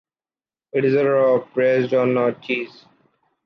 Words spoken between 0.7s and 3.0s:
It is a raw, pressed or not, cheese.